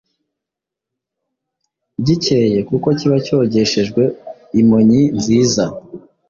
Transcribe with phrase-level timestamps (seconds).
[2.05, 4.03] gikeye kuko kiba cyogeshejwe
[4.61, 5.63] imonyi nziza